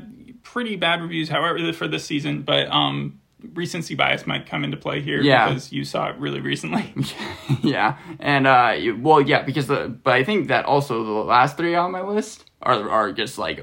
[0.43, 2.41] pretty bad reviews, however, for this season.
[2.41, 3.19] But um,
[3.53, 5.47] recency bias might come into play here Yeah.
[5.49, 6.93] because you saw it really recently.
[7.61, 11.57] yeah, and uh, you- well, yeah, because the but I think that also the last
[11.57, 13.57] three on my list are are just like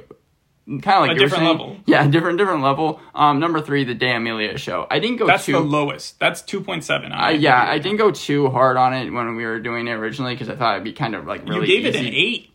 [0.67, 1.77] kind of like A different level.
[1.87, 3.01] Yeah, different different level.
[3.15, 4.87] Um, number three, the D'Amelio show.
[4.91, 5.53] I didn't go That's too.
[5.53, 6.19] the lowest.
[6.21, 7.13] That's two point seven.
[7.13, 10.35] uh, yeah, I didn't go too hard on it when we were doing it originally
[10.35, 12.51] because I thought it'd be kind of like really You gave it an eight.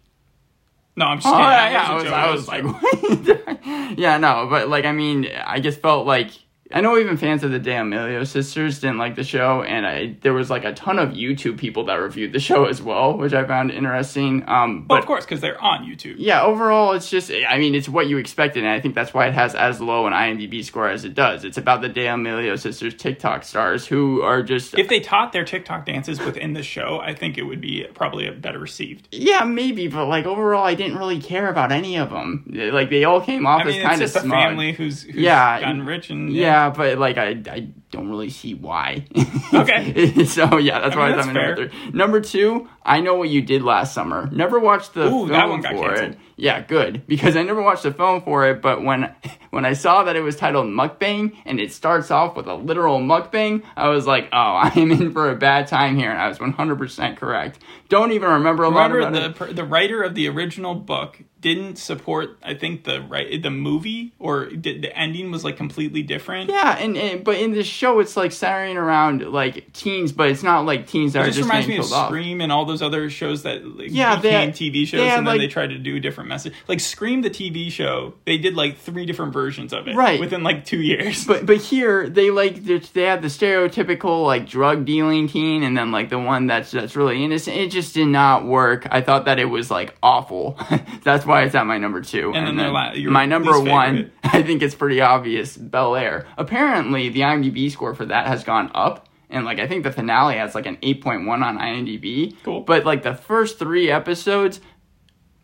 [0.95, 1.43] No, I'm just Oh, kidding.
[1.45, 2.49] yeah, That yeah, I was.
[2.49, 6.31] I was like, yeah, no, but like, I mean, I just felt like
[6.71, 10.33] I know even fans of the D'Amelio sisters didn't like the show, and I there
[10.33, 13.43] was like a ton of YouTube people that reviewed the show as well, which I
[13.45, 14.43] found interesting.
[14.47, 16.15] Um, Well, but of course, because they're on YouTube.
[16.19, 19.25] yeah, overall, it's just, I mean, it's what you expected, and I think that's why
[19.27, 21.43] it has as low an IMDb score as it does.
[21.43, 25.87] It's about the D'Amelio sisters TikTok stars who are just, If they taught their TikTok
[25.87, 29.07] dances within the show, I think it would be probably a better received.
[29.11, 32.45] yeah, maybe, but like overall, I didn't really care about any of them.
[32.47, 34.37] Like they all came off I mean, as kind of just a smug.
[34.39, 38.53] family who's, who's Yeah, gotten rich and Yeah, but like I, I don't really see
[38.53, 39.05] why.
[39.53, 40.23] Okay.
[40.25, 41.91] so yeah, that's I why mean, that's at my number three.
[41.91, 44.29] Number two, I know what you did last summer.
[44.31, 46.11] Never watched the Ooh, film that one got for canceled.
[46.11, 46.17] it.
[46.37, 48.61] Yeah, good because I never watched the film for it.
[48.61, 49.13] But when
[49.51, 52.99] when I saw that it was titled Mukbang and it starts off with a literal
[52.99, 56.27] mukbang, I was like, oh, I am in for a bad time here, and I
[56.27, 57.59] was one hundred percent correct.
[57.89, 59.55] Don't even remember a lot Remember about the it.
[59.55, 64.45] the writer of the original book didn't support I think the right the movie or
[64.47, 66.49] did, the ending was like completely different.
[66.49, 70.43] Yeah, and, and but in this show, it's like centering around like teens, but it's
[70.43, 72.09] not like teens that It are just just reminds me of killed off.
[72.09, 75.19] Scream and all those other shows that like, Yeah, became had- TV shows they had,
[75.19, 76.53] and then like- they tried to do a different message.
[76.67, 80.19] Like Scream the TV show, they did like three different versions of it Right.
[80.19, 81.25] within like 2 years.
[81.25, 85.77] But but here they like they they have the stereotypical like drug dealing teen, and
[85.77, 87.55] then like the one that's that's really innocent.
[87.57, 88.87] It just did not work.
[88.91, 90.57] I thought that it was like awful.
[91.03, 92.33] that's why it's at my number two.
[92.33, 94.11] And then the la- my number one.
[94.23, 95.55] I think it's pretty obvious.
[95.55, 96.27] Bel Air.
[96.37, 99.07] Apparently, the IMDb score for that has gone up.
[99.29, 102.35] And like I think the finale has like an 8.1 on IMDb.
[102.43, 102.61] Cool.
[102.61, 104.59] But like the first three episodes,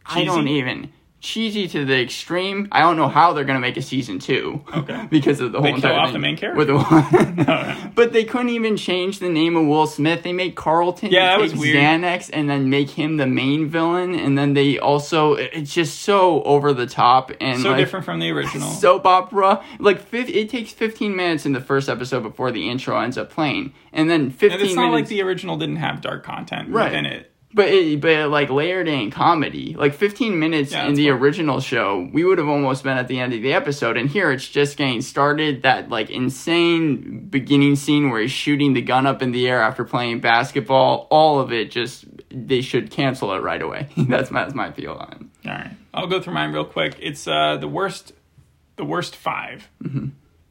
[0.06, 0.92] I don't even
[1.26, 2.68] cheesy to the extreme.
[2.72, 4.62] I don't know how they're gonna make a season two.
[4.76, 5.08] Okay.
[5.10, 6.58] because of the whole They kill off thing the main character?
[6.58, 10.24] With the one no but they couldn't even change the name of Will Smith.
[10.24, 11.76] They made Carlton Yeah, that take was weird.
[11.78, 14.16] Xanax and then make him the main villain.
[14.16, 18.20] And then they also it's just so over the top and so like, different from
[18.20, 18.70] the original.
[18.70, 19.64] soap opera.
[19.80, 23.74] Like it takes 15 minutes in the first episode before the intro ends up playing,
[23.92, 26.86] and then 15 and it's not like the original didn't have dark content Right.
[26.92, 27.32] within it.
[27.56, 31.18] But it, but it, like layered in comedy, like 15 minutes Yeah, in the fine.
[31.20, 33.96] original show, we would have almost been at the end of the episode.
[33.96, 35.62] And here it's just getting started.
[35.64, 39.84] That like insane beginning scene where he's shooting the gun up in the air after
[39.86, 41.08] playing basketball.
[41.10, 43.88] All of it just they should cancel it right away.
[43.98, 45.32] that's my that's my feel on.
[45.46, 46.98] All right, I'll go through mine real quick.
[47.00, 48.12] It's uh, the worst,
[48.76, 50.08] the worst 5 Mm-hmm.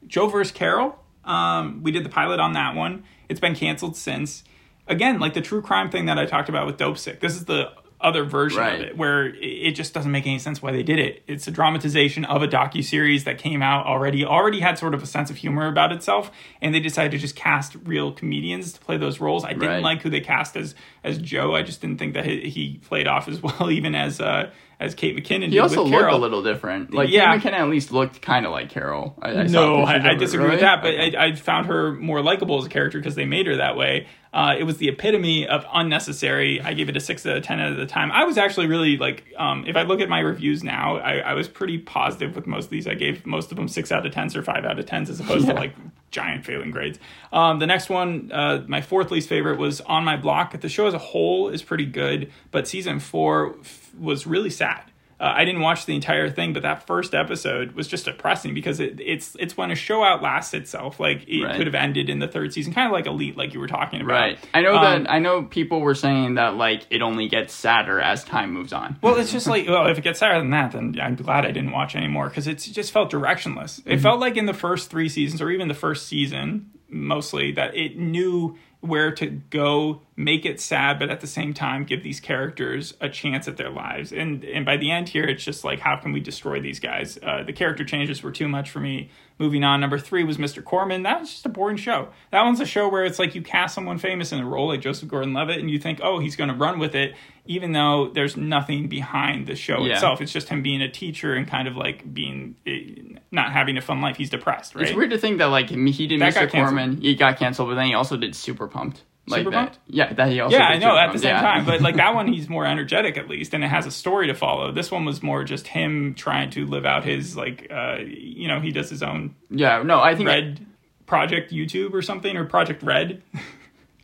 [0.07, 0.53] Joe vs.
[0.53, 0.99] Carol.
[1.25, 3.05] Um, we did the pilot on that one.
[3.29, 4.45] It's been canceled since.
[4.87, 7.21] Again, like the true crime thing that I talked about with Dopesick.
[7.21, 7.71] This is the
[8.01, 8.75] other version Right.
[8.75, 11.23] of it where it- just doesn't make any sense why they did it.
[11.27, 15.03] It's a dramatization of a docu series that came out already already had sort of
[15.03, 18.81] a sense of humor about itself, and they decided to just cast real comedians to
[18.81, 19.43] play those roles.
[19.43, 19.83] I didn't Right.
[19.83, 21.55] like who they cast as as Joe.
[21.55, 24.95] I just didn't think that he, he played off as well, even as uh, as
[24.95, 25.51] Kate McKinnon.
[25.51, 26.17] He also looked Carol.
[26.17, 26.93] a little different.
[26.93, 27.31] Like Yeah.
[27.31, 27.37] yeah.
[27.37, 29.17] McKenna at least looked kind of like Carol.
[29.21, 30.83] I, I No, I, I of disagree with that.
[30.83, 30.95] But.
[30.95, 34.07] I, I found her more likable as a character because they made her that way.
[34.33, 36.61] Uh, it was the epitome of unnecessary.
[36.61, 38.11] I gave it a six out of ten at the time.
[38.11, 41.35] I was actually really like, um, if I look at my reviews now, I, I
[41.35, 42.89] was pretty positive with most of these.
[42.89, 45.21] I gave most of them six out of tens or five out of tens, as
[45.21, 45.77] opposed to like
[46.11, 46.99] giant failing grades.
[47.33, 50.61] Um, the next one, uh, my fourth least favorite, was on my block.
[50.61, 53.55] The show as a whole is pretty good, but season four
[53.99, 54.83] was really sad.
[55.21, 58.81] Uh, I didn't watch the entire thing, but that first episode was just depressing because
[58.81, 60.99] it, it's it's when a show outlasts itself.
[60.99, 61.57] Like it Right.
[61.57, 64.01] could have ended in the third season, kind of like Elite, like you were talking
[64.01, 64.13] about.
[64.15, 64.39] Right.
[64.53, 65.11] I know Um, that.
[65.11, 68.97] I know people were saying that like it only gets sadder as time moves on.
[69.03, 71.53] Well, it's just like, well, if it gets sadder than that, then I'm glad I
[71.53, 73.83] didn't watch anymore because it just felt directionless.
[73.87, 77.77] It felt like in the first three seasons, or even the first season, mostly, that
[77.77, 82.21] it knew where to go, make it sad, but at the same time give these
[82.21, 84.13] characters a chance at their lives.
[84.13, 87.19] And and by the end here, it's just like, how can we destroy these guys?
[87.23, 89.11] Uh, the character changes were too much for me.
[89.39, 90.63] Moving on, number three was Mr.
[90.63, 91.03] Corman.
[91.03, 92.09] That was just a boring show.
[92.31, 94.81] That one's a show where it's like you cast someone famous in a role like
[94.81, 98.37] Joseph Gordon-Levitt, and you think, oh, he's going to run with it, even though there's
[98.37, 99.95] nothing behind the show Yeah.
[99.95, 100.21] itself.
[100.21, 103.81] It's just him being a teacher and kind of like being eh, not having a
[103.81, 104.17] fun life.
[104.17, 104.87] He's depressed, right?
[104.87, 106.49] It's weird to think that like he did That Mr.
[106.49, 109.03] Corman, he got canceled, but then he also did Super Pumped.
[109.27, 109.79] Like Super that.
[109.87, 110.57] Yeah, that he also.
[110.57, 111.41] Yeah, I know at the same yeah.
[111.41, 114.27] time, but like that one, he's more energetic at least, and it has a story
[114.27, 114.71] to follow.
[114.71, 118.61] This one was more just him trying to live out his like, uh, you know,
[118.61, 120.67] he does his own yeah, no, I think Red
[121.07, 123.23] Project YouTube or something or Project Red.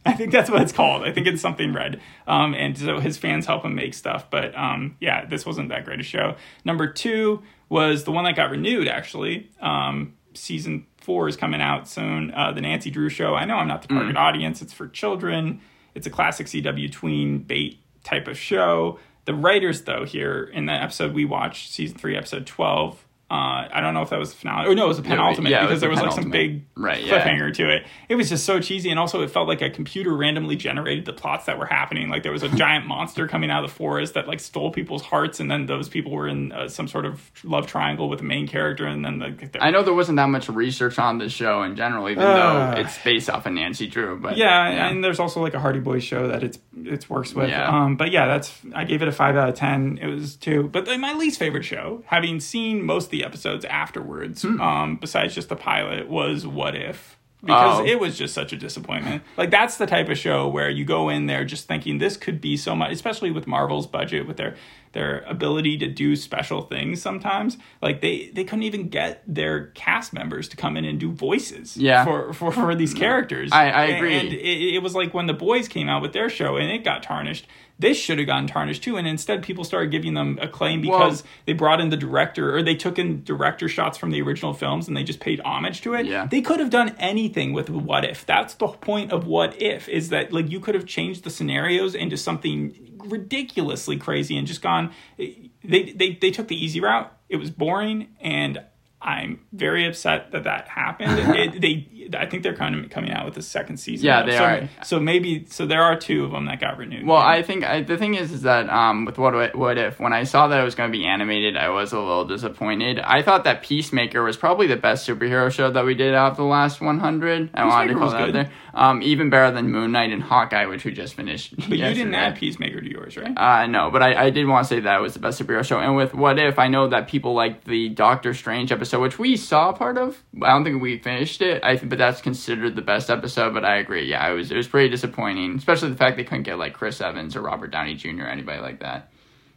[0.06, 1.02] I think that's what it's called.
[1.02, 2.00] I think it's something red.
[2.26, 4.30] Um, and so his fans help him make stuff.
[4.30, 6.37] But um, yeah, this wasn't that great a show.
[6.64, 9.50] Number two was the one that got renewed, actually.
[9.61, 12.32] Um, season four is coming out soon.
[12.32, 13.34] Uh, the Nancy Drew Show.
[13.34, 15.60] I know I'm not the target audience, it's for children.
[15.94, 18.98] It's a classic CW tween bait type of show.
[19.24, 23.80] The writers, though, here in the episode we watched, season three, episode 12, uh, I
[23.80, 24.66] don't know if that was the finale.
[24.68, 27.22] Or no, it was a penultimate yeah, because there was like some big Right, yeah.
[27.24, 27.86] cliffhanger to it.
[28.08, 31.12] It was just so cheesy, and also it felt like a computer randomly generated the
[31.12, 32.08] plots that were happening.
[32.08, 35.02] Like there was a giant monster coming out of the forest that like stole people's
[35.02, 38.24] hearts, and then those people were in uh, some sort of love triangle with the
[38.24, 41.62] main character, and then the, I know there wasn't that much research on this show
[41.62, 42.74] in general, even Uh.
[42.74, 44.18] though it's based off of Nancy Drew.
[44.18, 47.48] But yeah, and there's also like a Hardy Boys show that it's it's works with.
[47.48, 47.68] Yeah.
[47.68, 49.98] Um, but yeah, that's I gave it a five out of ten.
[50.02, 54.42] It was two, but my least favorite show, having seen most of the episodes afterwards,
[54.42, 54.61] Hmm.
[54.61, 57.16] um, besides just the pilot, was What If.
[57.42, 57.87] Because Oh.
[57.87, 59.22] it was just such a disappointment.
[59.38, 62.38] Like that's the type of show where you go in there just thinking this could
[62.38, 64.56] be so much, especially with Marvel's budget, with their
[64.92, 67.00] their ability to do special things.
[67.00, 71.11] Sometimes, like they they couldn't even get their cast members to come in and do
[71.12, 71.78] voices.
[71.78, 72.04] Yeah.
[72.04, 73.50] For for, for these characters.
[73.52, 74.16] I- I agree.
[74.18, 76.85] And it, it was like when the boys came out with their show and it
[76.85, 77.46] got tarnished.
[77.80, 81.30] This should have gotten tarnished too, and instead people started giving them acclaim because Well-
[81.46, 84.86] they brought in the director or they took in director shots from the original films
[84.86, 86.04] and they just paid homage to it.
[86.04, 86.26] Yeah.
[86.26, 88.26] They could have done anything with What If.
[88.26, 91.94] That's the point of What If is that like you could have changed the scenarios
[91.94, 92.74] into something
[93.06, 94.90] ridiculously crazy and just gone.
[95.16, 97.10] They they they took the easy route.
[97.30, 98.60] It was boring and.
[99.02, 101.18] I'm very upset that that happened.
[101.36, 104.06] it, they, I think they're kind of coming out with the second season.
[104.06, 104.68] Yeah, they so, are.
[104.84, 107.06] So maybe, so there are two of them that got renewed.
[107.06, 110.12] Well, I think I, the thing is, is that um, with what what if when
[110.12, 112.98] I saw that it was going to be animated, I was a little disappointed.
[112.98, 116.36] I thought that Peacemaker was probably the best superhero show that we did out of
[116.36, 117.50] the last 100.
[117.54, 118.50] I wanted to call that out there.
[118.72, 121.56] Um, even better than Moon Knight and Hawkeye, which we just finished.
[121.56, 123.37] but you didn't add Peacemaker to yours, right?
[123.37, 125.64] Uh, no, but I, I did want to say that it was the best superhero
[125.64, 125.78] show.
[125.80, 129.37] And with What If, I know that people like the Doctor Strange episode, which we
[129.37, 130.22] saw part of.
[130.42, 131.62] I don't think we finished it.
[131.64, 133.54] I but that's considered the best episode.
[133.54, 134.09] But I agree.
[134.09, 137.00] Yeah, it was it was pretty disappointing, especially the fact they couldn't get like Chris
[137.00, 138.22] Evans or Robert Downey Jr.
[138.22, 139.11] or anybody like that.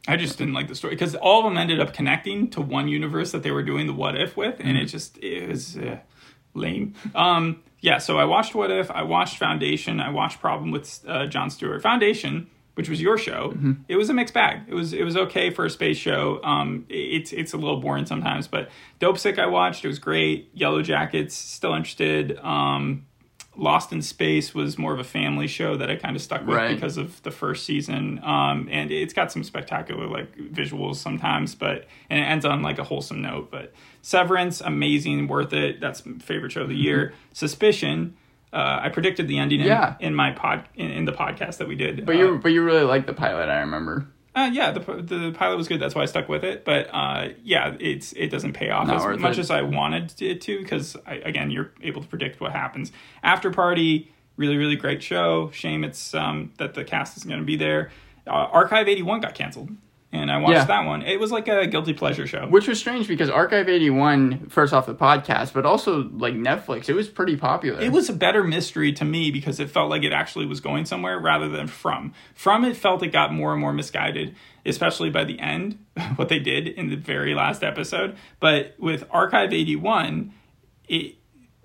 [0.05, 2.89] I just didn't like the story because all of them ended up connecting to one
[2.89, 4.77] universe that they were doing the What If with, and Mm-hmm.
[4.77, 5.99] it just it was uh,
[6.53, 6.93] lame.
[7.15, 11.27] Um, yeah, so I watched What If, I watched Foundation, I watched Problem with uh,
[11.27, 11.81] Jon Stewart.
[11.81, 13.73] Foundation, which was your show, Mm-hmm.
[13.89, 14.61] it was a mixed bag.
[14.67, 16.39] It was it was okay for a space show.
[16.43, 18.69] Um, it's it's a little boring sometimes, but
[19.01, 20.55] Dopesick I watched, it was great.
[20.57, 22.39] Yellowjackets, still interested.
[22.39, 23.05] Um,
[23.55, 26.55] Lost in Space was more of a family show that I kind of stuck with
[26.57, 26.73] Right.
[26.73, 28.19] because of the first season.
[28.23, 32.79] Um, and it's got some spectacular like visuals sometimes, but and it ends on like
[32.79, 33.51] a wholesome note.
[33.51, 35.79] But Severance, amazing, worth it.
[35.79, 37.13] That's my favorite show of the year.
[37.31, 38.15] Suspicion.
[38.51, 39.95] Uh, I predicted the ending in, Yeah.
[39.99, 42.05] in my pod in, in the podcast that we did.
[42.05, 43.49] But Uh, you but you really liked the pilot.
[43.49, 44.07] I remember.
[44.35, 45.79] Uh, yeah, the the pilot was good.
[45.79, 46.65] That's why I stuck with it.
[46.65, 49.41] But uh, yeah, it's it doesn't pay off Not as much it.
[49.41, 52.91] as I wanted it to because again, you're able to predict what happens.
[53.21, 55.51] After Party, really really great show.
[55.51, 57.91] Shame it's um, that the cast isn't going to be there.
[58.25, 59.69] Uh, Archive eighty one got canceled,
[60.13, 60.63] and I watched Yeah.
[60.65, 61.01] that one.
[61.01, 62.45] It was like a guilty pleasure show.
[62.47, 66.93] Which was strange because Archive 81, first off the podcast, but also like Netflix, it
[66.93, 67.81] was pretty popular.
[67.81, 70.85] It was a better mystery to me because it felt like it actually was going
[70.85, 72.13] somewhere rather than from.
[72.35, 75.79] From it felt it got more and more misguided, especially by the end,
[76.15, 78.15] what they did in the very last episode.
[78.39, 80.31] But with Archive 81,
[80.87, 81.15] it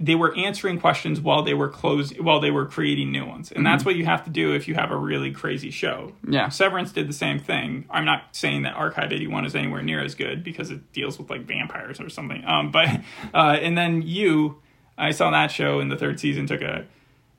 [0.00, 3.50] they were answering questions while they were closing while they were creating new ones.
[3.50, 6.12] And that's what you have to do if you have a really crazy show.
[6.28, 6.48] Yeah.
[6.50, 7.84] Severance did the same thing.
[7.90, 11.30] I'm not saying that Archive 81 is anywhere near as good because it deals with
[11.30, 12.44] like vampires or something.
[12.46, 12.88] Um, but
[13.34, 14.60] uh, and then you,
[14.96, 16.86] I saw that show in the third season took a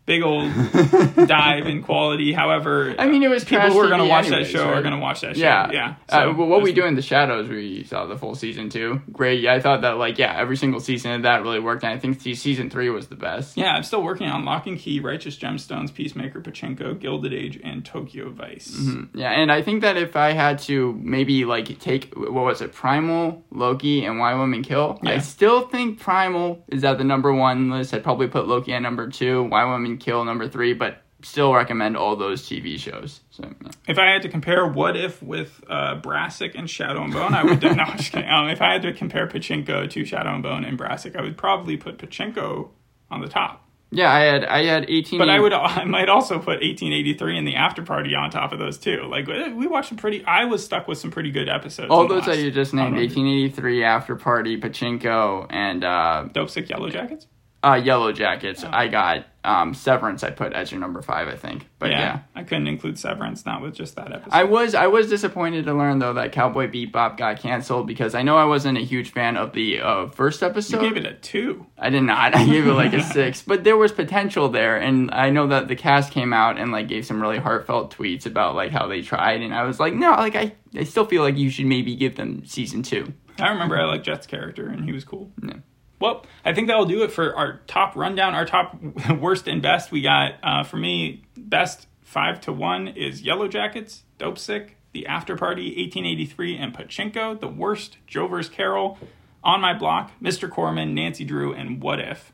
[0.10, 0.52] big old
[1.28, 2.34] dive in quality.
[2.34, 4.82] However, I mean, it was people who are going to watch anyways, that show are
[4.82, 5.44] going to watch that show.
[5.44, 5.96] Yeah, yeah.
[6.10, 9.02] uh, well, what we do in the shadows, we saw the full season too.
[9.12, 9.42] Great.
[9.42, 12.00] Yeah, I thought that like yeah, every single season of that really worked, and I
[12.00, 13.56] think season three was the best.
[13.56, 17.86] Yeah, I'm still working on Locke and Key, Righteous Gemstones, Peacemaker, Pachinko, Gilded Age, and
[17.86, 18.76] Tokyo Vice.
[19.14, 22.74] Yeah, and I think that if I had to maybe like take what was it,
[22.74, 27.70] Primal, Loki, and Why Women Kill, I still think Primal is at the number one
[27.70, 27.94] list.
[27.94, 31.98] I'd probably put Loki at number two, Why Women Kill number three, but still recommend
[31.98, 33.22] all those TV shows.
[33.32, 33.72] So yeah.
[33.88, 37.44] If I had to compare What If with uh, Brassic and Shadow and Bone, I
[37.44, 37.62] would.
[37.62, 38.30] no, I'm just kidding.
[38.30, 41.38] Um, if I had to compare Pachinko to Shadow and Bone and Brassic, I would
[41.38, 42.70] probably put Pachinko
[43.12, 43.66] on the top.
[43.92, 45.18] yeah, I had I had eighteen.
[45.20, 48.60] But I would, I might also put 1883 and the After Party on top of
[48.60, 49.02] those too.
[49.10, 50.24] Like eh, we watched some pretty.
[50.26, 51.90] I was stuck with some pretty good episodes.
[51.90, 56.70] all those that you just named, eighteen eighty three, After Party, Pachinko, and uh, Dopesick
[56.70, 57.26] Yellow Jackets.
[57.64, 58.64] uh, Yellowjackets.
[58.64, 60.24] I got um, Severance.
[60.24, 61.68] I put as your number five, I think.
[61.80, 62.20] But yeah, yeah.
[62.36, 64.34] I couldn't include Severance, not with just that episode.
[64.34, 68.22] I was I was disappointed to learn though that Cowboy Bebop got canceled because I
[68.22, 70.82] know I wasn't a huge fan of the uh, first you episode.
[70.82, 71.66] gave it a two.
[71.78, 72.36] I did not.
[72.36, 75.68] I gave it like a six, but there was potential there, and I know that
[75.68, 79.02] the cast came out and like gave some really heartfelt tweets about like how they
[79.02, 81.96] tried, and I was like, no, like I I still feel like you should maybe
[81.96, 83.14] give them season two.
[83.40, 85.32] I remember I liked Jet's character and he was cool.
[85.42, 85.54] Yeah.
[86.00, 88.34] Well, I think that'll do it for our top rundown.
[88.34, 88.78] Our top
[89.20, 89.92] worst and best.
[89.92, 95.36] We got uh, for me best five to one is Yellowjackets, Dope Sick, The After
[95.36, 97.40] Party, 1883, and Pachinko.
[97.40, 98.50] The worst, Joe vs.
[98.52, 98.98] Carole,
[99.44, 100.50] On My Block, Mr.
[100.50, 102.32] Corman, Nancy Drew, and What If.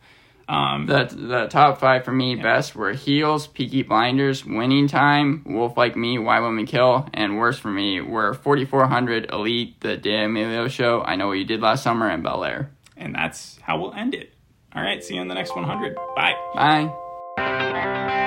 [0.48, 5.76] Um, The the top five for me best were Heels, Peaky Blinders, Winning Time, Wolf
[5.76, 11.02] Like Me, Why Women Kill, and worst for me were 4400, Elite, The D'Amelio Show,
[11.02, 12.70] I Know What You Did Last Summer, and Bel Air.
[12.98, 14.34] And that's how we'll end it.
[14.74, 15.96] All right, see you in the next 100.
[16.16, 16.36] Bye.
[16.56, 18.22] Bye.